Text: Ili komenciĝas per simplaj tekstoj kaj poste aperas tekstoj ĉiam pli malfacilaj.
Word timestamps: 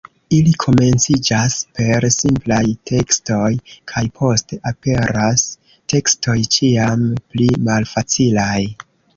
Ili 0.35 0.51
komenciĝas 0.61 1.57
per 1.79 2.07
simplaj 2.15 2.61
tekstoj 2.91 3.51
kaj 3.93 4.03
poste 4.21 4.59
aperas 4.73 5.47
tekstoj 5.95 6.39
ĉiam 6.57 7.09
pli 7.29 7.51
malfacilaj. 7.69 8.61